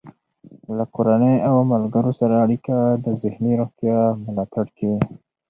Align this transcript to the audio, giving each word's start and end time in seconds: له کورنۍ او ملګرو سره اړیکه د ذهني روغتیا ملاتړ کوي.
له 0.77 0.85
کورنۍ 0.95 1.35
او 1.49 1.55
ملګرو 1.71 2.11
سره 2.19 2.35
اړیکه 2.45 2.75
د 3.05 3.05
ذهني 3.21 3.51
روغتیا 3.61 3.99
ملاتړ 4.25 4.65
کوي. 4.77 4.99